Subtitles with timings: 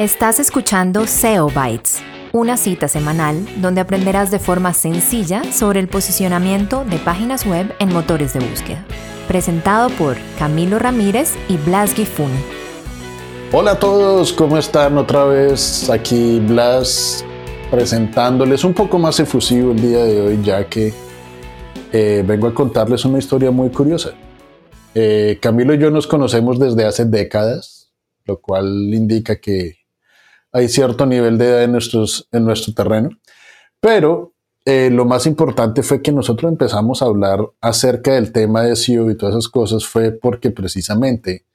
[0.00, 1.98] Estás escuchando SEO Bytes,
[2.32, 7.92] una cita semanal donde aprenderás de forma sencilla sobre el posicionamiento de páginas web en
[7.92, 8.86] motores de búsqueda.
[9.26, 12.30] Presentado por Camilo Ramírez y Blas Gifun.
[13.50, 14.96] Hola a todos, ¿cómo están?
[14.98, 17.24] Otra vez aquí Blas
[17.68, 20.94] presentándoles un poco más efusivo el día de hoy, ya que
[21.92, 24.10] eh, vengo a contarles una historia muy curiosa.
[24.94, 27.90] Eh, Camilo y yo nos conocemos desde hace décadas,
[28.26, 29.77] lo cual indica que
[30.58, 33.10] hay cierto nivel de edad en, nuestro terreno,
[33.80, 34.32] pero
[34.64, 39.10] eh, lo más importante fue que nosotros empezamos a hablar acerca del tema de SEO
[39.10, 41.46] y todas esas cosas fue porque precisamente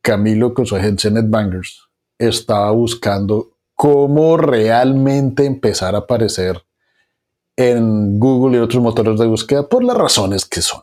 [0.00, 1.88] Camilo con su agencia NetBangers
[2.18, 6.62] estaba buscando cómo realmente empezar a aparecer
[7.56, 10.80] en Google y otros motores de búsqueda por las razones que son.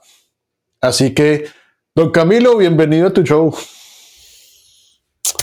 [0.80, 1.48] Así que,
[1.96, 3.56] don Camilo, bienvenido a tu show.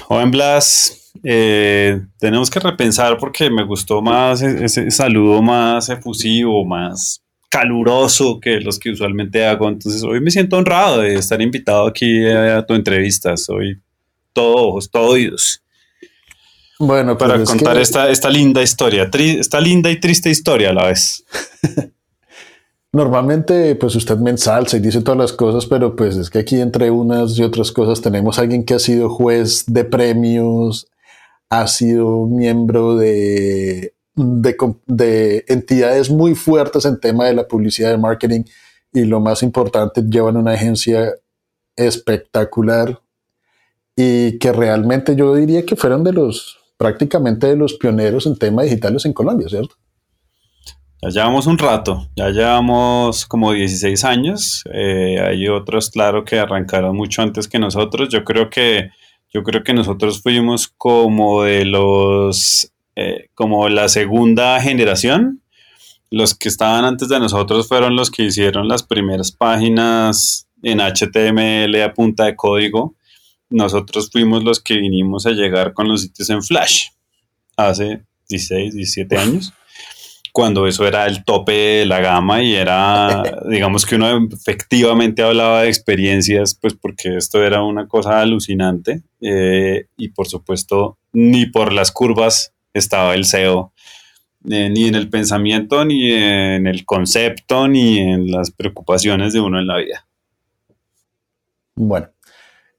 [0.07, 6.65] Joven Blas, eh, tenemos que repensar porque me gustó más e-, ese saludo más efusivo,
[6.65, 9.69] más caluroso que los que usualmente hago.
[9.69, 13.37] Entonces hoy me siento honrado de estar invitado aquí a tu entrevista.
[13.37, 13.81] Soy
[14.33, 15.63] todo ojos, todo oídos.
[16.81, 21.25] Bueno, para contar esta, esta linda historia, esta linda y triste historia a la vez.
[22.93, 26.61] Normalmente, pues usted me ensalza y dice todas las cosas, pero pues es que aquí
[26.61, 30.89] entre unas y otras cosas tenemos a alguien que ha sido juez de premios,
[31.61, 38.43] ha sido miembro de, de, entidades muy fuertes en tema de la publicidad de marketing
[38.93, 41.15] y lo más importante, llevan una agencia
[41.77, 43.01] espectacular
[43.97, 48.65] y que realmente yo diría que fueron de los prácticamente de los pioneros en temas
[48.65, 49.77] digitales en Colombia, ¿cierto?
[51.03, 54.65] Ya llevamos un rato, ya llevamos como 16 años.
[54.73, 58.09] Eh, hay otros, claro, que arrancaron mucho antes que nosotros.
[58.11, 58.91] Yo creo que
[59.35, 65.43] yo creo que nosotros fuimos como de los, eh, como la segunda generación.
[66.11, 71.83] Los que estaban antes de nosotros fueron los que hicieron las primeras páginas en HTML
[71.83, 72.95] a punta de código.
[73.51, 76.91] Nosotros fuimos los que vinimos a llegar con los sitios en Flash
[77.57, 79.53] hace 16, 17 años
[80.35, 85.63] cuando eso era el tope de la gama y era, digamos que uno efectivamente hablaba
[85.63, 91.73] de experiencias, pues porque esto era una cosa alucinante eh, y por supuesto ni por
[91.73, 93.73] las curvas estaba el SEO,
[94.51, 99.61] eh, ni en el pensamiento, ni en el concepto, ni en las preocupaciones de uno
[99.61, 100.05] en la vida.
[101.77, 102.09] Bueno,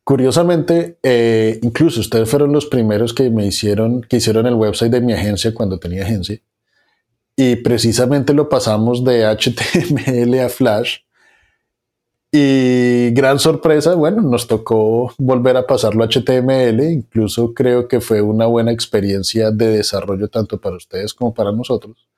[0.04, 5.00] curiosamente, eh, incluso ustedes fueron los primeros que me hicieron, que hicieron el website de
[5.00, 6.42] mi agencia cuando tenía agencia
[7.36, 11.00] y precisamente lo pasamos de HTML a Flash.
[12.32, 18.22] Y gran sorpresa, bueno, nos tocó volver a pasarlo a HTML, incluso creo que fue
[18.22, 22.10] una buena experiencia de desarrollo tanto para ustedes como para nosotros,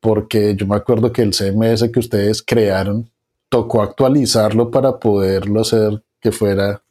[0.00, 3.10] porque yo me acuerdo que el CMS que ustedes crearon
[3.50, 6.82] tocó actualizarlo para poderlo hacer que fuera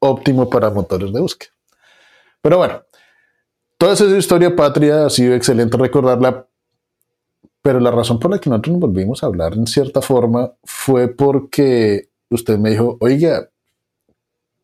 [0.00, 1.52] óptimo para motores de búsqueda.
[2.42, 2.82] Pero bueno,
[3.76, 6.48] toda esa historia patria ha sido excelente recordarla
[7.62, 11.08] pero la razón por la que nosotros nos volvimos a hablar en cierta forma fue
[11.08, 13.48] porque usted me dijo, oiga,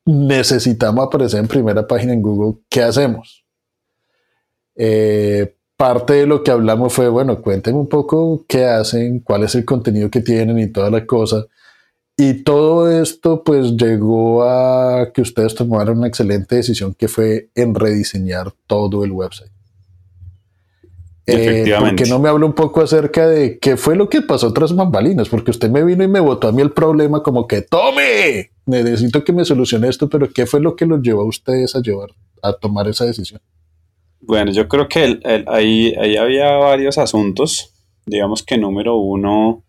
[0.06, 3.44] necesitamos aparecer en primera página en Google, ¿qué hacemos?
[4.76, 9.54] Eh, parte de lo que hablamos fue, bueno, cuéntenme un poco qué hacen, cuál es
[9.54, 11.46] el contenido que tienen y toda la cosa.
[12.16, 17.74] Y todo esto pues llegó a que ustedes tomaron una excelente decisión que fue en
[17.74, 19.53] rediseñar todo el website.
[21.26, 22.04] Efectivamente.
[22.04, 24.74] Eh, ¿Por no me habla un poco acerca de qué fue lo que pasó tras
[24.74, 25.28] bambalinas?
[25.28, 29.24] Porque usted me vino y me botó a mí el problema como que tome, necesito
[29.24, 32.10] que me solucione esto, pero ¿qué fue lo que los llevó a ustedes a llevar
[32.42, 33.40] a tomar esa decisión?
[34.20, 37.70] Bueno, yo creo que ahí, ahí había varios asuntos.
[38.06, 39.64] Digamos que número uno,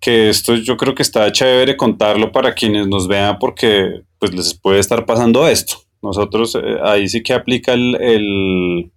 [0.00, 4.54] que esto yo creo que está chévere contarlo para quienes nos vean porque pues les
[4.54, 5.76] puede estar pasando esto.
[6.02, 8.90] Nosotros eh, ahí sí que aplica el el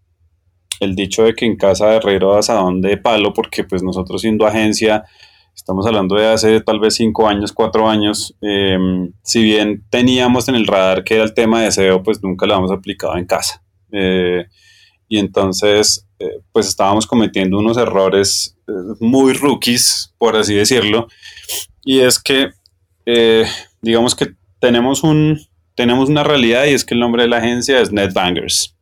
[0.89, 5.05] dicho de que en casa de herrero asadón de palo, porque pues nosotros siendo agencia,
[5.55, 10.55] estamos hablando de hace tal vez cinco años, cuatro años, em, si bien teníamos en
[10.55, 13.63] el radar que era el tema de SEO, pues nunca lo hemos aplicado en casa.
[13.91, 14.45] Eh,
[15.07, 21.07] y entonces, eh, pues estábamos cometiendo unos errores eh, muy rookies, por así decirlo,
[21.83, 22.51] y es que,
[23.81, 25.39] digamos que tenemos un...
[25.73, 28.75] Tenemos una realidad y es que el nombre de la agencia es NetBangers.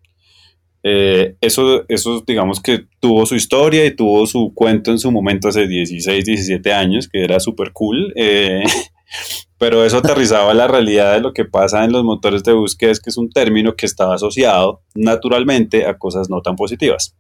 [0.84, 5.50] Eh, eso, eso, digamos que tuvo su historia y tuvo su cuento en su momento
[5.50, 8.14] hace 16, 17 años, que era súper cool.
[8.16, 8.64] Eh,
[9.58, 13.00] pero eso aterrizaba la realidad de lo que pasa en los motores de búsqueda, es
[13.00, 17.16] que es un término que estaba asociado naturalmente a cosas no tan positivas,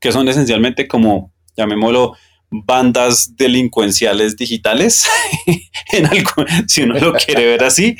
[0.00, 2.14] que son esencialmente como, llamémoslo,
[2.50, 5.08] bandas delincuenciales digitales,
[5.92, 6.08] en
[6.68, 7.96] si uno lo quiere ver así.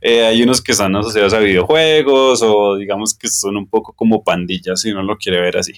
[0.00, 4.22] Eh, hay unos que están asociados a videojuegos o digamos que son un poco como
[4.22, 5.74] pandillas, si uno lo quiere ver así.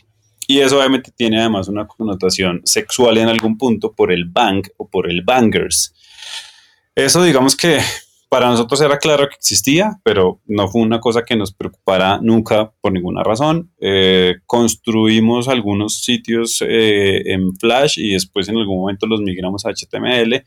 [0.48, 4.88] Y eso obviamente tiene además una connotación sexual en algún punto por el bang o
[4.88, 5.92] por el bangers.
[6.94, 7.80] Eso digamos que
[8.28, 12.72] para nosotros era claro que existía, pero no fue una cosa que nos preocupara nunca
[12.80, 13.72] por ninguna razón.
[13.80, 19.70] Eh, construimos algunos sitios eh, en Flash y después en algún momento los migramos a
[19.70, 20.44] HTML.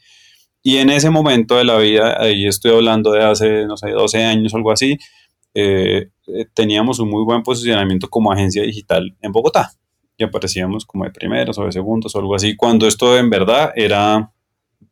[0.61, 4.25] Y en ese momento de la vida, ahí estoy hablando de hace, no sé, 12
[4.25, 4.97] años o algo así,
[5.53, 6.09] eh,
[6.53, 9.71] teníamos un muy buen posicionamiento como agencia digital en Bogotá
[10.19, 13.71] y aparecíamos como de primeros o de segundos o algo así, cuando esto en verdad
[13.75, 14.31] era,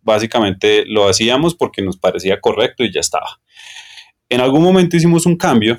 [0.02, 3.40] básicamente lo hacíamos porque nos parecía correcto y ya estaba.
[4.30, 5.78] En algún momento hicimos un cambio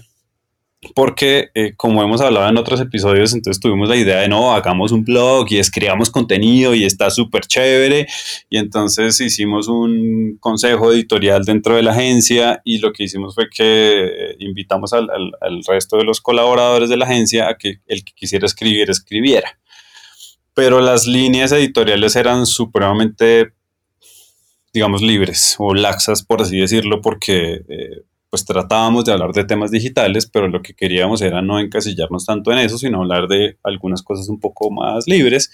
[0.95, 4.93] porque eh, como hemos hablado en otros episodios, entonces tuvimos la idea de no, hagamos
[4.93, 8.07] un blog y escribamos contenido y está súper chévere.
[8.49, 13.49] Y entonces hicimos un consejo editorial dentro de la agencia y lo que hicimos fue
[13.51, 18.05] que eh, invitamos al, al, resto de los colaboradores de la agencia a que el
[18.05, 19.59] que quisiera escribir, escribiera.
[20.55, 23.53] Pero las líneas editoriales eran supremamente,
[24.79, 27.63] digamos, libres o laxas, por así decirlo, porque...
[27.69, 32.27] Eh, pues tratábamos de hablar de temas digitales, pero lo que queríamos era no encasillarnos
[32.27, 35.51] tanto en eso, sino hablar de algunas cosas un poco más libres.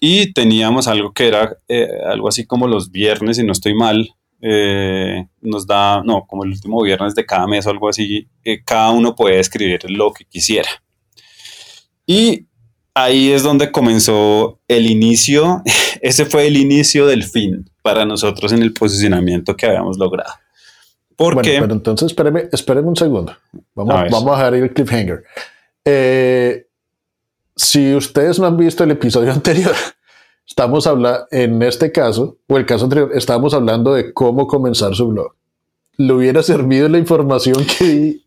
[0.00, 4.08] Y teníamos algo que era eh, algo así como los viernes, si no estoy mal,
[4.40, 8.64] eh, nos da, no, como el último viernes de cada mes o algo así, que
[8.64, 10.68] cada uno puede escribir lo que quisiera.
[12.06, 12.46] Y
[12.94, 15.62] ahí es donde comenzó el inicio,
[16.02, 20.32] ese fue el inicio del fin para nosotros en el posicionamiento que habíamos logrado.
[21.16, 23.36] Bueno, pero entonces espéreme, espéreme un segundo.
[23.76, 25.22] Vamos a, vamos a dejar el cliffhanger.
[25.84, 26.66] Eh,
[27.54, 29.76] si ustedes no han visto el episodio anterior,
[30.44, 35.06] estamos hablando, en este caso, o el caso anterior, estábamos hablando de cómo comenzar su
[35.06, 35.32] blog.
[35.98, 38.24] ¿Le hubiera servido la información que di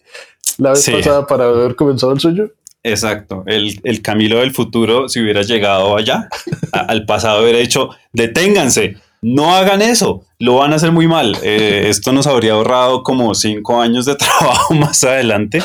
[0.59, 2.51] la vez pasada para haber comenzado el suyo?
[2.85, 3.43] Exacto.
[3.47, 6.29] El, el, Camilo del futuro, si hubiera llegado allá,
[6.71, 11.35] al pasado hubiera dicho, deténganse, no hagan eso, lo van a hacer muy mal.
[11.41, 15.63] Eh, esto nos habría ahorrado como cinco años de trabajo más adelante.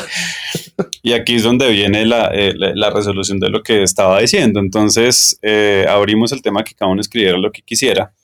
[1.02, 2.54] Y aquí es donde viene la, eh,
[2.90, 4.58] resolución de lo que estaba diciendo.
[4.58, 8.14] Entonces, eh, abrimos el tema que cada uno escribiera lo que quisiera.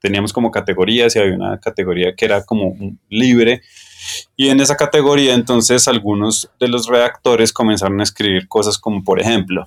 [0.00, 2.74] teníamos como categorías y había una categoría que era como
[3.08, 3.62] libre.
[4.36, 9.20] Y en esa categoría, entonces, algunos de los redactores comenzaron a escribir cosas como, por
[9.20, 9.66] ejemplo,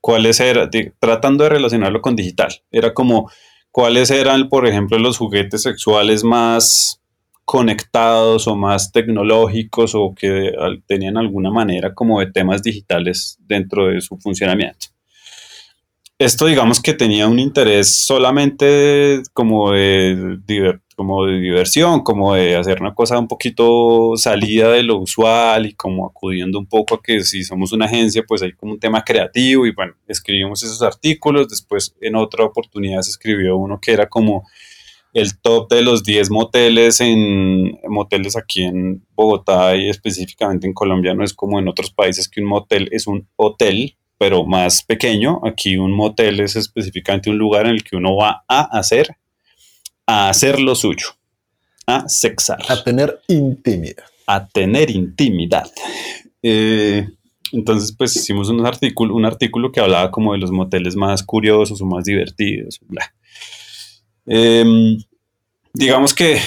[0.00, 3.30] cuáles eran, tratando de relacionarlo con digital, era como
[3.70, 7.00] cuáles eran, por ejemplo, los juguetes sexuales más
[7.44, 10.52] conectados o más tecnológicos o que
[10.86, 14.86] tenían alguna manera como de temas digitales dentro de su funcionamiento.
[16.16, 22.78] Esto digamos que tenía un interés solamente como de, como de diversión, como de hacer
[22.82, 27.22] una cosa un poquito salida de lo usual y como acudiendo un poco a que
[27.22, 31.48] si somos una agencia, pues hay como un tema creativo y bueno, escribimos esos artículos,
[31.48, 34.46] después en otra oportunidad se escribió uno que era como
[35.14, 41.14] el top de los 10 moteles en moteles aquí en Bogotá y específicamente en Colombia
[41.14, 45.40] no es como en otros países que un motel es un hotel pero más pequeño.
[45.46, 49.16] Aquí un motel es específicamente un lugar en el que uno va a hacer
[50.10, 51.06] a hacer lo suyo,
[51.86, 52.58] a sexar.
[52.68, 54.04] A tener intimidad.
[54.26, 55.70] A tener intimidad.
[56.42, 57.06] Eh,
[57.52, 61.80] entonces, pues hicimos un artículo, un artículo que hablaba como de los moteles más curiosos
[61.80, 62.80] o más divertidos.
[64.26, 64.98] Em,
[65.72, 66.40] digamos que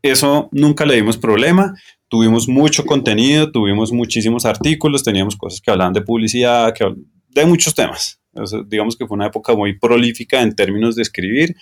[0.00, 1.74] eso nunca le dimos problema.
[2.08, 6.90] Tuvimos mucho contenido, tuvimos muchísimos artículos, teníamos cosas que hablaban de publicidad, que,
[7.28, 8.18] de muchos temas.
[8.66, 11.54] digamos que fue una época muy prolífica en términos de escribir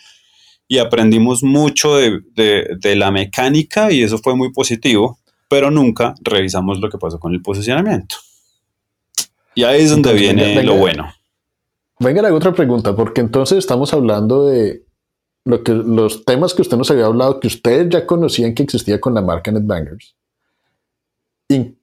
[0.68, 6.90] y aprendimos mucho de, la mecánica y eso fue muy positivo, pero nunca revisamos lo
[6.90, 8.16] que pasó con el posicionamiento.
[9.54, 11.10] Y ahí es donde viene lo bueno.
[11.98, 14.84] Venga, la otra pregunta, porque entonces estamos hablando de
[15.44, 19.00] lo que, los temas que usted nos había hablado, que ustedes ya conocían que existía
[19.00, 20.14] con la marca NetBangers.
[21.48, 21.74] Y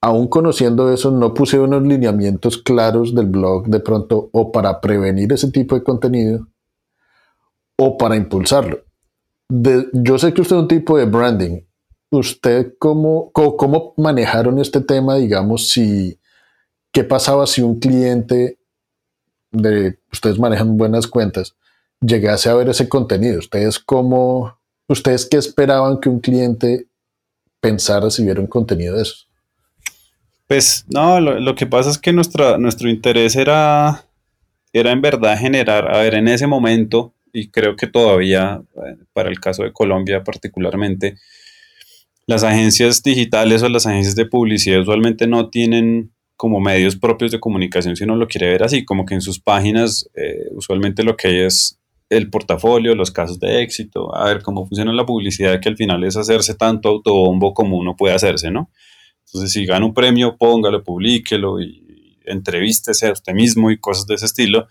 [0.00, 5.32] aún conociendo eso, no puse unos lineamientos claros del blog de pronto o para prevenir
[5.32, 6.48] ese tipo de contenido
[7.76, 8.84] o para impulsarlo.
[9.48, 11.60] yo sé que usted es un tipo de branding.
[12.10, 15.16] ¿Usted cómo, cómo, manejaron este tema?
[15.16, 16.18] Digamos, si,
[16.92, 18.58] ¿qué pasaba si un cliente
[19.54, 21.56] de, ustedes manejan buenas cuentas,
[22.00, 23.38] llegase a ver ese contenido.
[23.38, 26.86] ¿Ustedes cómo, ustedes qué esperaban que un cliente
[27.60, 29.14] pensara si viera un contenido de eso?
[30.46, 34.04] Pues no, lo, que pasa es que nuestra, nuestro interés era,
[34.72, 39.28] era en verdad generar, a ver, en ese momento, y creo que todavía, eh, para
[39.28, 41.16] el caso de Colombia particularmente,
[42.26, 47.40] las agencias digitales o las agencias de publicidad usualmente no tienen como medios propios de
[47.40, 51.16] comunicación si uno lo quiere ver así, como que en sus páginas eh, usualmente lo
[51.16, 55.60] que hay es el portafolio, los casos de éxito, a ver cómo funciona la publicidad,
[55.60, 58.70] que al final es hacerse tanto autobombo como uno puede hacerse, ¿no?
[59.26, 64.14] Entonces, si gana un premio, póngalo, publíquelo y entrevístese a usted mismo y cosas de
[64.14, 64.68] ese estilo.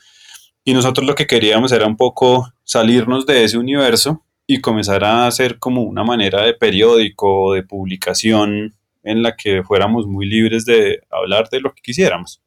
[0.63, 5.27] Y nosotros lo que queríamos era un poco salirnos de ese universo y comenzar a
[5.27, 11.01] hacer como una manera de periódico, de publicación en la que fuéramos muy libres de
[11.09, 12.41] hablar de lo que quisiéramos.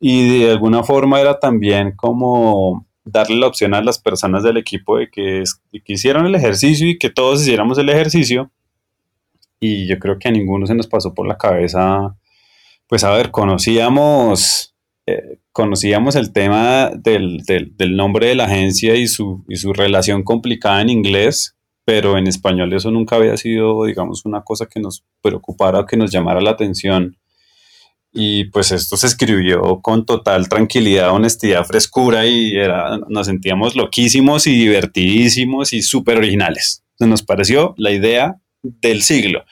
[0.00, 4.96] Y de alguna forma era también como darle la opción a las personas del equipo
[4.96, 8.50] de que, que hicieran el ejercicio y que todos hiciéramos el ejercicio.
[9.60, 12.16] Y yo creo que a ninguno se nos pasó por la cabeza,
[12.86, 14.74] pues a ver, conocíamos,
[15.12, 20.22] eh, conocíamos el tema del, del, nombre de la agencia y su, y su relación
[20.22, 25.04] complicada en inglés, pero en español eso nunca había sido, digamos, una cosa que nos
[25.22, 27.16] preocupara o que nos llamara la atención.
[28.12, 34.46] Y pues esto se escribió con total tranquilidad, honestidad, frescura y era, nos sentíamos loquísimos
[34.46, 36.84] y divertidísimos y súper originales.
[36.98, 39.44] nos pareció la idea del siglo.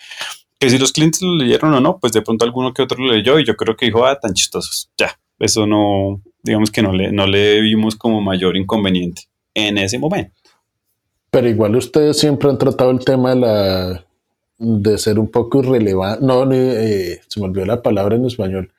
[0.58, 3.12] Que si los clientes lo leyeron o no, pues de pronto alguno que otro lo
[3.12, 4.90] leyó y yo creo que dijo, ah, tan chistosos.
[4.98, 9.22] Ya, eso no, digamos que no le, no le vimos como mayor inconveniente
[9.54, 10.32] en ese momento.
[11.30, 14.04] Pero igual ustedes siempre han tratado el tema de la
[14.58, 18.72] de ser un poco irrelevante, no, eh, se me olvidó la palabra en español,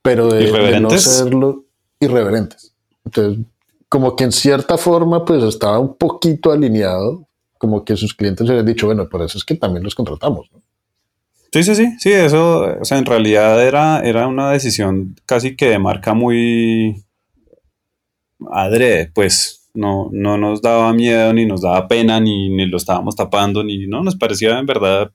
[0.00, 1.64] pero de, no serlo
[2.00, 2.72] irreverentes.
[3.04, 3.44] Entonces,
[3.88, 7.26] como que en cierta forma, pues estaba un poquito alineado,
[7.58, 10.50] como que sus clientes se habían dicho, bueno, por eso es que también los contratamos.
[11.52, 15.68] Sí, sí, sí, sí, eso, o sea, en realidad era, era una decisión casi que
[15.68, 17.04] de marca muy
[18.52, 23.16] adrede, pues, no, no nos daba miedo, ni nos daba pena, ni, ni lo estábamos
[23.16, 25.10] tapando, ni no, nos parecía en verdad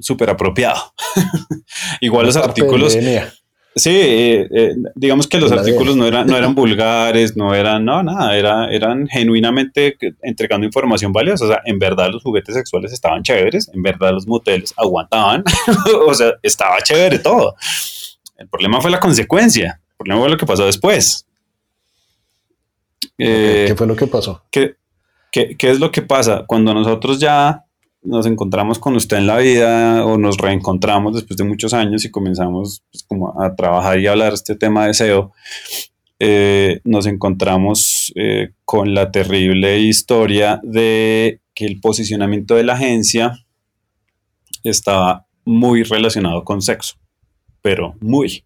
[0.00, 0.80] súper apropiado.
[2.00, 2.96] Igual los artículos...
[3.76, 8.04] Sí, eh, eh, digamos que los artículos no eran, no eran vulgares, no eran, no,
[8.04, 11.44] nada, era, eran genuinamente entregando información valiosa.
[11.44, 15.42] O sea, en verdad los juguetes sexuales estaban chéveres, en verdad los moteles aguantaban,
[16.06, 17.56] o sea, estaba chévere todo.
[18.36, 21.26] El problema fue la consecuencia, el problema fue lo que pasó después.
[23.18, 24.42] ¿Qué eh, fue lo que pasó?
[24.50, 24.76] ¿qué,
[25.32, 26.44] qué, es lo que pasa?
[26.46, 27.64] Cuando nosotros ya
[28.04, 32.10] nos encontramos con usted en la vida o nos reencontramos después de muchos años y
[32.10, 35.32] comenzamos pues, como a trabajar y hablar este tema de SEO,
[36.20, 43.44] eh, nos encontramos eh, con la terrible historia de que el posicionamiento de la agencia
[44.62, 46.96] estaba muy relacionado con sexo,
[47.62, 48.44] pero muy.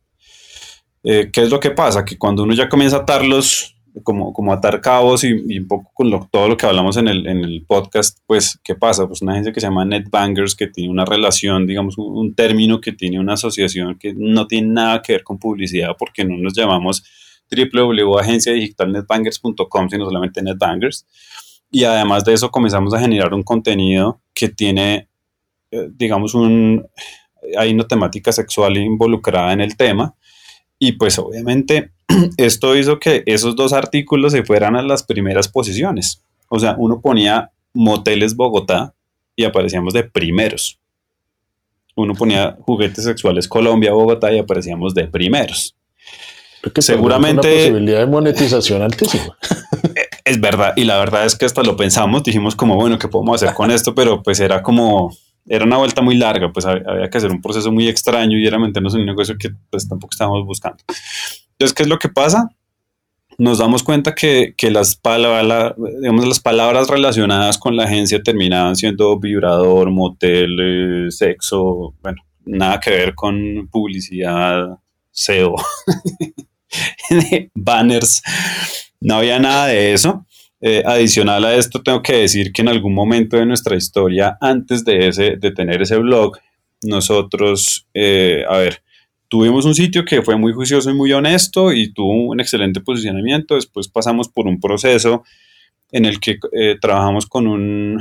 [1.02, 2.04] ¿Qué es lo que pasa?
[2.04, 5.90] Que cuando uno ya comienza a atar los, como, como atar cabos y, un poco
[5.94, 9.06] con todo lo que hablamos en el, en el, podcast, pues, ¿qué pasa?
[9.06, 12.92] Pues una agencia que se llama NetBangers, que tiene una relación, digamos, un, término que
[12.92, 17.02] tiene una asociación que no tiene nada que ver con publicidad, porque no nos llamamos
[17.50, 21.06] www.agenciadigitalnetbangers.com, sino solamente NetBangers.
[21.70, 25.08] Y además de eso, comenzamos a generar un contenido que tiene,
[25.70, 26.86] eh, digamos, un,
[27.56, 30.14] hay una temática sexual involucrada en el tema.
[30.78, 31.90] Y pues obviamente
[32.36, 36.22] esto hizo que esos dos artículos se fueran a las primeras posiciones.
[36.48, 38.94] O sea, uno ponía moteles Bogotá
[39.36, 40.78] y aparecíamos de primeros.
[41.94, 45.74] Uno ponía juguetes sexuales Colombia, Bogotá y aparecíamos de primeros.
[46.62, 49.36] Porque seguramente una posibilidad de monetización altísima.
[50.28, 53.42] Es verdad, y la verdad es que hasta lo pensamos, dijimos como, bueno, ¿qué podemos
[53.42, 53.94] hacer con esto?
[53.94, 55.16] Pero pues era como,
[55.48, 58.58] era una vuelta muy larga, pues había que hacer un proceso muy extraño y era
[58.58, 60.82] meternos en un negocio que pues tampoco estábamos buscando.
[61.52, 62.50] Entonces, ¿qué es lo que pasa?
[63.38, 69.18] Nos damos cuenta que, las, palabras, digamos, las palabras relacionadas con la agencia terminaban siendo
[69.18, 74.78] vibrador, motel, eh, sexo, bueno, nada que ver con publicidad,
[75.10, 75.54] SEO,
[77.54, 78.22] banners,
[79.00, 80.26] no había nada de eso.
[80.60, 84.84] Eh, adicional a esto, tengo que decir que en algún momento de nuestra historia, antes
[84.84, 86.36] de, ese, de tener ese blog,
[86.82, 88.82] nosotros, eh, a ver,
[89.28, 93.54] tuvimos un sitio que fue muy juicioso y muy honesto y tuvo un excelente posicionamiento.
[93.54, 95.22] Después pasamos por un proceso
[95.92, 98.00] en el que eh, trabajamos con un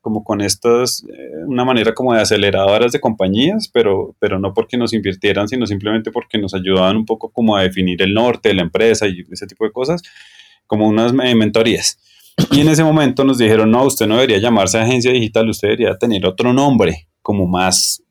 [0.00, 1.04] como con estas,
[1.46, 6.10] una manera como de aceleradoras de compañías, pero, pero no porque nos invirtieran, sino simplemente
[6.10, 9.46] porque nos ayudaban un poco como a definir el norte de la empresa y ese
[9.46, 10.02] tipo de cosas
[10.70, 11.98] como unas eh, mentorías.
[12.52, 15.98] Y en ese momento nos dijeron, no, usted no debería llamarse agencia digital, usted debería
[15.98, 18.04] tener otro nombre, como más,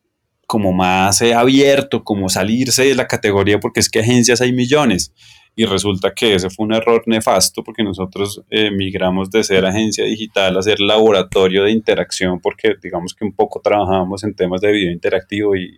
[0.46, 5.14] como más eh, abierto, como salirse de la categoría, porque es que agencias hay millones.
[5.56, 10.04] Y resulta que ese fue un error nefasto, porque nosotros eh, migramos de ser agencia
[10.04, 14.70] digital a ser laboratorio de interacción, porque digamos que un poco trabajábamos en temas de
[14.70, 15.70] video interactivo y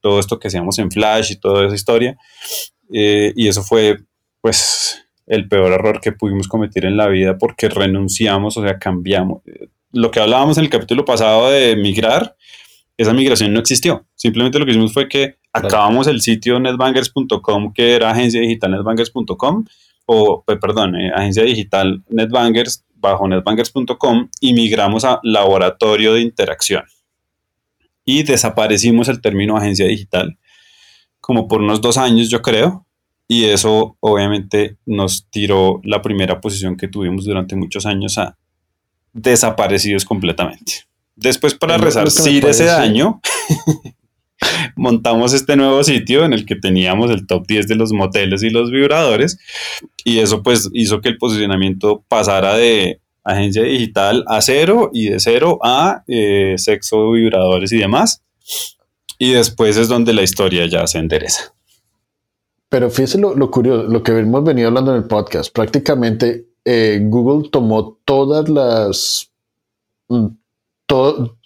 [0.00, 2.16] todo esto que hacíamos en Flash y toda esa historia.
[2.88, 3.98] y eso fue,
[4.40, 9.42] pues, el peor error que pudimos cometer en la vida porque renunciamos, o sea, cambiamos.
[9.92, 12.36] Lo que hablábamos en el capítulo pasado de migrar,
[12.96, 14.04] esa migración no existió.
[14.16, 19.64] Simplemente lo que hicimos fue que acabamos el sitio netbangers.com, que era agencia digital netbangers.com,
[20.06, 26.82] o, perdón, eh, agencia digital netbangers bajo netbangers.com y migramos a laboratorio de interacción.
[28.04, 30.36] Y desaparecimos el término agencia digital
[31.20, 32.84] como por unos dos años, yo creo,
[33.30, 38.36] y eso obviamente nos tiró la primera posición que tuvimos durante muchos años a
[39.12, 40.86] desaparecidos completamente.
[41.14, 43.20] Después para resarcir ese daño,
[44.74, 48.50] montamos este nuevo sitio en el que teníamos el top 10 de los moteles y
[48.50, 49.38] los vibradores
[50.04, 55.20] y eso pues hizo que el posicionamiento pasara de agencia digital a cero y de
[55.20, 58.24] cero a eh, sexo, vibradores y demás.
[59.20, 61.54] Y después es donde la historia ya se endereza.
[62.70, 65.52] Pero fíjese lo, curioso, lo que hemos venido hablando en el podcast.
[65.52, 69.30] Prácticamente eh, Google tomó todas las.
[70.08, 70.26] Mm,
[70.86, 71.36] todo,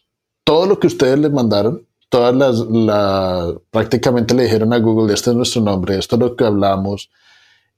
[0.45, 2.59] todo lo que ustedes les mandaron, todas las.
[2.59, 7.11] La, prácticamente le dijeron a Google: Este es nuestro nombre, esto es lo que hablamos.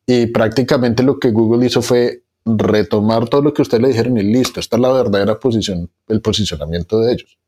[0.06, 4.22] Y prácticamente lo que Google hizo fue retomar todo lo que ustedes le dijeron y
[4.22, 7.38] listo, esta es la verdadera posición, el posicionamiento de ellos.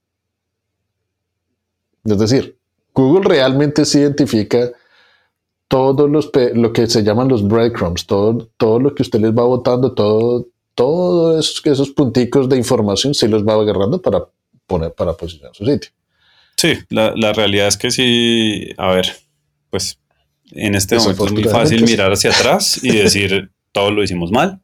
[2.04, 2.58] Es decir,
[2.94, 4.72] Google realmente se identifica
[5.68, 9.44] todos los lo que se llaman los breadcrumbs, todo, todo lo que usted les va
[9.44, 14.24] botando, todo, todos esos, esos punticos de información sí los va agarrando para
[14.66, 15.90] poner para posicionar su sitio.
[16.56, 19.14] Sí, la, la realidad es que sí, a ver,
[19.70, 19.98] pues
[20.52, 24.60] en este momento es muy fácil mirar hacia atrás y decir todo lo hicimos mal.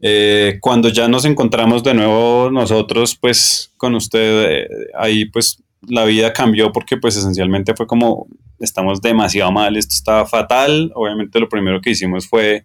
[0.00, 6.04] Eh, cuando ya nos encontramos de nuevo nosotros, pues con usted, eh, ahí pues la
[6.04, 8.26] vida cambió porque pues esencialmente fue como
[8.58, 10.92] estamos demasiado mal, esto está fatal.
[10.94, 12.64] Obviamente lo primero que hicimos fue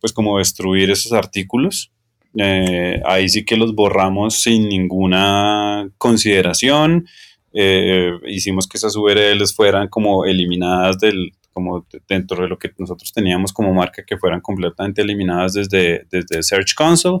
[0.00, 1.92] pues como destruir esos artículos.
[2.36, 7.06] Eh, ahí sí que los borramos sin ninguna consideración.
[7.52, 13.12] Eh, hicimos que esas URLs fueran como eliminadas del, como dentro de lo que nosotros
[13.12, 17.20] teníamos como marca, que fueran completamente eliminadas desde, desde Search Console.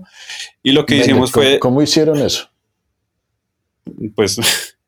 [0.62, 1.58] Y lo que hicimos fue...
[1.58, 2.48] ¿Cómo hicieron eso?
[4.14, 4.38] Pues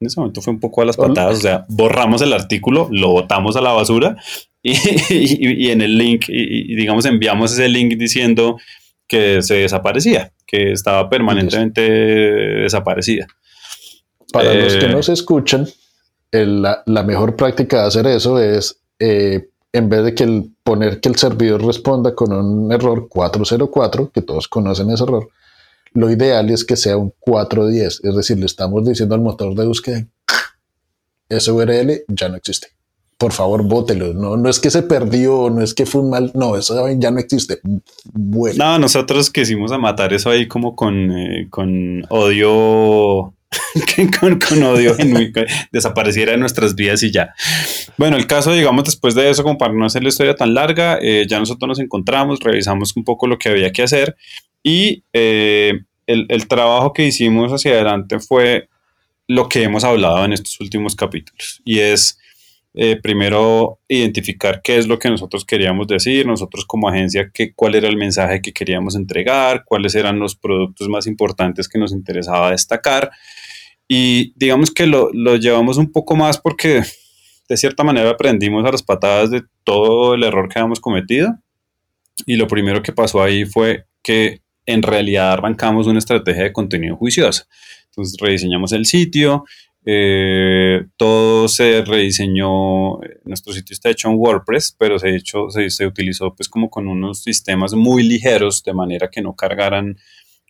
[0.03, 3.11] en ese momento fue un poco a las patadas, o sea, borramos el artículo, lo
[3.11, 4.17] botamos a la basura
[4.63, 8.59] y, en el link, y, digamos, enviamos ese link diciendo
[9.07, 13.27] que se desaparecía, que estaba permanentemente desaparecida.
[14.33, 15.69] Para los que eh, no se escuchan,
[16.33, 21.11] la, mejor práctica de hacer eso es, eh, en vez de que el, poner que
[21.11, 25.29] el servidor responda con un error 404, que todos conocen ese error,
[25.95, 29.67] lo ideal es que sea un 410, es decir, le estamos diciendo al motor de
[29.67, 30.07] búsqueda,
[31.29, 32.69] ese URL ya no existe.
[33.19, 34.15] Por favor, bótelo.
[34.15, 37.11] No, no es que se perdió, no es que fue un mal, no, eso ya
[37.11, 37.61] no existe.
[38.13, 38.57] Bueno.
[38.59, 43.33] No, nosotros quisimos a matar eso ahí como con, eh, con odio
[44.21, 44.97] con, con, odio
[45.73, 47.33] desapareciera de nuestras vidas y ya.
[47.97, 50.99] Bueno, el caso, digamos, después de eso, como para no hacer la historia tan larga,
[51.01, 54.17] eh, ya nosotros nos encontramos, revisamos un poco lo que había que hacer
[54.63, 58.69] y eh, el, trabajo que hicimos hacia adelante fue
[59.27, 61.61] lo que hemos hablado en estos últimos capítulos.
[61.65, 62.19] Y es,
[62.75, 67.75] eh, primero, identificar qué es lo que nosotros queríamos decir, nosotros como agencia, qué, cuál
[67.75, 72.51] era el mensaje que queríamos entregar, cuáles eran los productos más importantes que nos interesaba
[72.51, 73.11] destacar.
[73.89, 76.83] Y digamos que lo, lo llevamos un poco más porque
[77.49, 81.37] de cierta manera aprendimos a las patadas de todo el error que habíamos cometido.
[82.27, 86.97] Y lo primero que pasó ahí fue que en realidad arrancamos una estrategia de contenido
[86.97, 87.47] juiciosa.
[87.87, 89.45] Entonces rediseñamos el sitio,
[89.85, 96.35] eh, todo se rediseñó, nuestro sitio está hecho en WordPress, pero se, hecho, se, utilizó
[96.35, 99.97] pues como con unos sistemas muy ligeros, de manera que no cargaran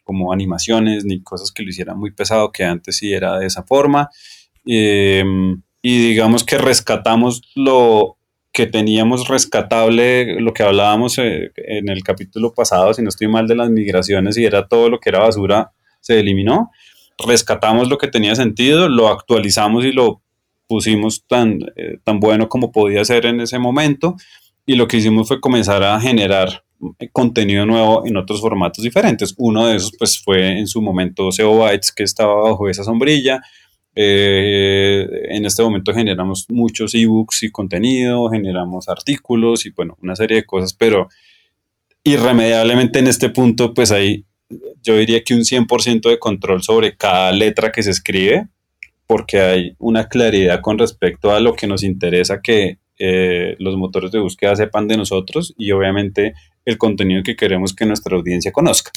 [0.05, 3.63] como animaciones ni cosas que lo hicieran muy pesado, que antes sí era de esa
[3.63, 4.11] forma.
[4.67, 5.25] Eh,
[5.81, 8.19] y digamos que rescatamos lo,
[8.53, 13.49] que teníamos rescatable, lo que hablábamos eh, en el capítulo pasado, si no estoy mal,
[13.49, 16.71] de las migraciones y era todo lo que era basura, se eliminó.
[17.27, 20.23] Rescatamos lo que tenía sentido, lo actualizamos y lo
[20.67, 24.17] pusimos tan, eh, tan bueno como podía ser en ese momento.
[24.67, 26.63] Y lo que hicimos fue comenzar a generar
[27.13, 29.35] contenido nuevo en otros formatos diferentes.
[29.39, 33.41] Uno de esos pues fue en su momento SEO Bytes que estaba bajo esa sombrilla.
[33.95, 40.39] Eh, en este momento generamos muchos ebooks y contenido, generamos artículos y bueno, una serie
[40.39, 41.09] de cosas, pero
[42.05, 44.25] irremediablemente en este punto pues hay,
[44.83, 48.49] yo diría que un 100% de control sobre cada letra que se escribe,
[49.07, 54.11] porque hay una claridad con respecto a lo que nos interesa que eh, los motores
[54.11, 58.93] de búsqueda sepan de nosotros y obviamente el contenido que queremos que nuestra audiencia conozca.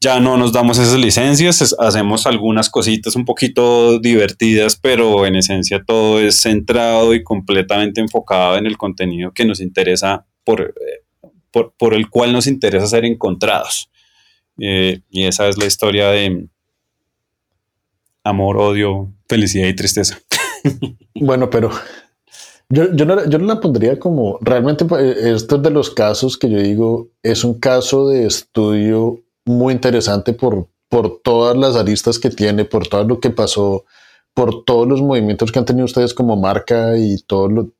[0.00, 5.82] Ya no nos damos esas licencias, hacemos algunas cositas un poquito divertidas, pero en esencia
[5.84, 11.94] todo es centrado y completamente enfocado en el contenido que nos interesa, por, eh, por,
[11.94, 13.90] el cual nos interesa ser encontrados.
[14.60, 16.46] Eh, y esa es la historia de
[18.22, 20.20] amor, odio, felicidad y tristeza.
[21.14, 21.70] bueno, pero
[22.68, 26.36] yo, yo, no, yo no la pondría como, realmente pues, esto es de los casos
[26.36, 32.18] que yo digo, es un caso de estudio muy interesante por, por todas las aristas
[32.18, 33.84] que tiene, por todo lo que pasó,
[34.34, 37.70] por todos los movimientos que han tenido ustedes como marca y todos lo,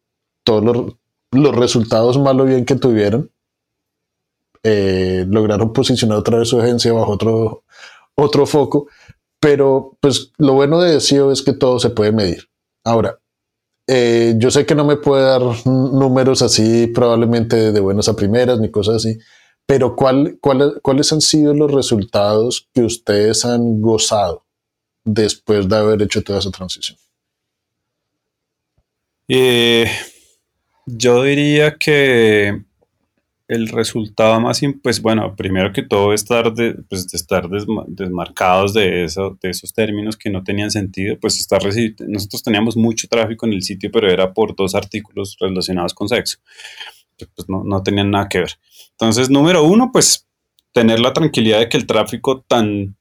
[0.44, 0.96] todos los,
[1.32, 3.30] los resultados mal o bien que tuvieron.
[4.64, 7.62] Eh, lograron posicionar otra vez su agencia bajo otro,
[8.16, 8.88] otro foco,
[9.38, 12.48] pero pues lo bueno de SEO es que todo se puede medir.
[12.84, 13.18] Ahora,
[13.86, 18.58] eh, yo sé que no me puede dar números así probablemente de buenas a primeras
[18.58, 19.18] ni cosas así,
[19.68, 24.46] pero ¿cuál, cuáles han sido los resultados que ustedes han gozado
[25.04, 26.96] después de haber hecho toda esa transición?
[29.28, 29.90] Eh,
[30.86, 32.62] yo diría que
[33.46, 39.06] el resultado más, pues bueno, primero que todo estar, de, pues, estar desmarcados de,
[39.42, 41.60] de esos términos que no tenían sentido, pues estar
[42.06, 46.38] nosotros teníamos mucho tráfico en el sitio, pero era por dos artículos relacionados con sexo,
[47.26, 48.52] pues no, no tenían nada que ver.
[48.92, 50.26] Entonces, número uno, pues
[50.72, 52.96] tener la tranquilidad de que el tráfico tan,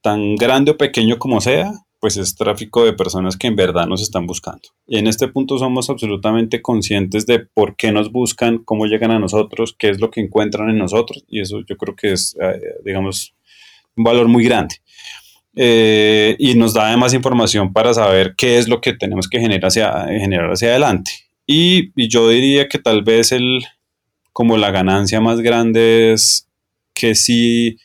[0.00, 4.02] tan grande o pequeño como sea, pues es tráfico de personas que en verdad nos
[4.02, 4.62] están buscando.
[4.88, 9.20] Y en este punto somos absolutamente conscientes de por qué nos buscan, cómo llegan a
[9.20, 11.24] nosotros, qué es lo que encuentran en nosotros.
[11.28, 13.34] Y eso yo creo que es, eh, digamos,
[13.96, 14.76] un valor muy grande.
[15.54, 19.66] Eh, y nos da además información para saber qué es lo que tenemos que generar
[19.66, 21.12] hacia, generar hacia adelante.
[21.46, 23.64] Y, yo diría que tal vez el,
[24.32, 26.48] como la ganancia más grande es
[26.94, 27.76] que sí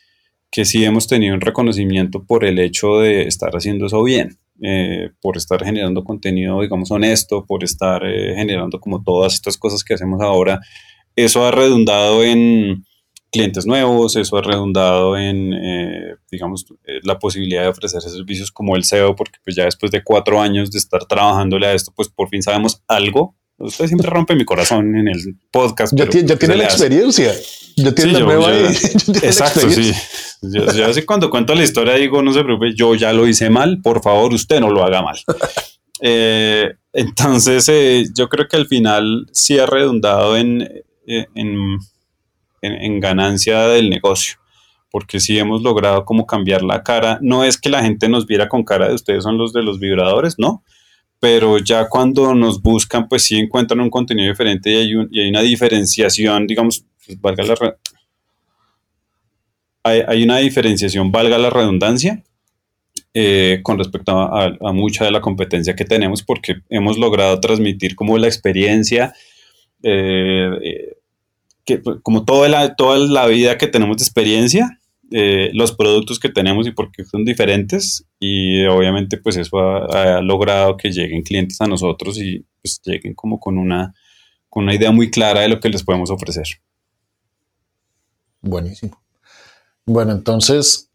[0.49, 5.09] que sí hemos tenido un reconocimiento por el hecho de estar haciendo eso bien, eh,
[5.21, 9.93] por estar generando contenido, digamos, honesto, por estar eh, generando como todas estas cosas que
[9.93, 10.61] hacemos ahora.
[11.15, 12.85] Eso ha redundado en
[13.29, 16.65] clientes nuevos, eso ha redundado en, eh, digamos,
[17.03, 20.71] la posibilidad de ofrecer servicios como el SEO, porque pues ya después de cuatro años
[20.71, 24.95] de estar trabajándole a esto, pues por fin sabemos algo Usted siempre rompe mi corazón
[24.95, 25.93] en el podcast.
[25.95, 27.33] Ya, tiene, ya tiene la experiencia.
[27.75, 28.51] Ya tiene la nueva
[29.23, 29.91] Exacto, sí.
[30.41, 33.81] Yo, así cuando cuento la historia digo, no se preocupe, yo ya lo hice mal,
[33.81, 35.17] por favor, usted no lo haga mal.
[35.99, 40.61] Eh, entonces, eh, yo creo que al final sí ha redundado en,
[41.07, 41.79] eh, en,
[42.61, 44.35] en, ganancia del negocio,
[44.91, 47.17] porque sí hemos logrado como cambiar la cara.
[47.23, 49.79] No es que la gente nos viera con cara de ustedes son los de los
[49.79, 50.63] vibradores, no,
[51.19, 55.29] pero ya cuando nos buscan, pues sí encuentran un contenido diferente y hay, y hay
[55.29, 57.77] una diferenciación, digamos, pues valga la
[59.83, 62.23] hay, hay, una diferenciación, valga la redundancia,
[63.13, 68.17] eh, con respecto a, mucha de la competencia que tenemos, porque hemos logrado transmitir como
[68.17, 69.13] la experiencia,
[69.81, 70.97] eh, eh,
[71.65, 74.79] que, como toda la, toda la vida que tenemos de experiencia,
[75.11, 80.21] eh, los productos que tenemos y por qué son diferentes y obviamente pues eso ha,
[80.21, 83.93] logrado que lleguen clientes a nosotros y pues lleguen como con una,
[84.49, 86.45] con una idea muy clara de lo que les podemos ofrecer.
[88.41, 89.01] Buenísimo.
[89.85, 90.89] Bueno, entonces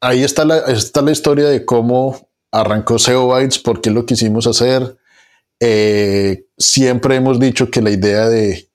[0.00, 4.46] ahí está la, está la historia de cómo arrancó SEO Bytes, por qué lo quisimos
[4.46, 4.98] hacer.
[5.60, 8.69] Eh, siempre hemos dicho que la idea de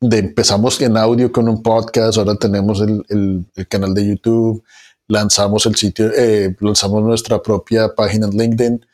[0.00, 4.62] de empezamos en audio con un podcast, ahora tenemos el, canal de YouTube,
[5.08, 8.86] lanzamos el sitio, eh, lanzamos nuestra propia página en LinkedIn,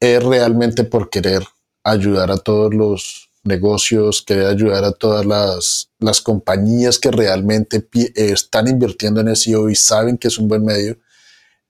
[0.00, 1.44] es realmente por querer
[1.84, 8.68] ayudar a todos los negocios, querer ayudar a todas las, las compañías que realmente están
[8.68, 10.98] invirtiendo en SEO y saben que es un buen medio,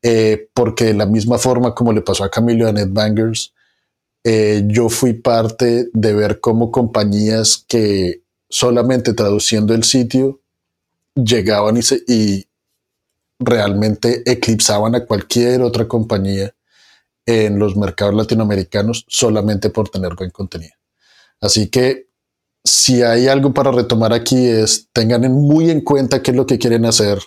[0.03, 3.53] eh, porque de la misma forma como le pasó a Camilo a NetBangers,
[4.25, 8.22] eh, yo fui parte de ver cómo compañías que
[8.53, 10.41] solamente traduciendo el sitio
[11.15, 12.47] llegaban y,
[13.45, 16.55] realmente eclipsaban a cualquier otra compañía
[17.27, 20.75] en los mercados latinoamericanos solamente por tener buen contenido.
[21.41, 22.07] Así que
[22.63, 26.59] si hay algo para retomar aquí es tengan muy en cuenta qué es lo que
[26.59, 27.19] quieren hacer,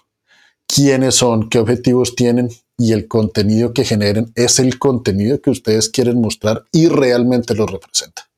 [0.68, 5.90] quiénes son, qué objetivos tienen y el contenido que generen es el contenido que ustedes
[5.90, 8.30] quieren mostrar y realmente lo representa.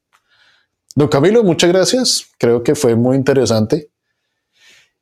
[0.98, 2.26] Don Camilo, muchas gracias.
[2.40, 3.92] Creo que fue muy interesante.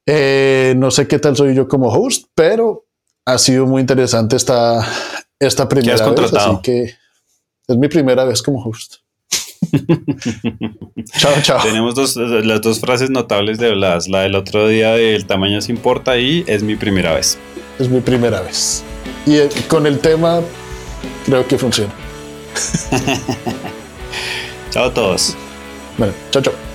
[0.05, 2.85] Eh, no sé qué tal soy yo como host, pero
[3.23, 4.85] ha sido muy interesante esta,
[5.39, 6.33] esta primera vez.
[6.33, 6.95] Así que
[7.65, 8.95] es mi primera vez como host.
[11.17, 11.63] chao, chao.
[11.63, 14.09] Tenemos las dos frases notables de Blas.
[14.09, 17.37] La del otro día del tamaño se importa y es mi primera vez.
[17.79, 18.83] Es mi primera vez.
[19.25, 20.41] Y eh, con el tema
[21.25, 21.93] creo que funciona.
[24.71, 25.37] chao a todos.
[25.97, 26.74] Bueno, chao, chao.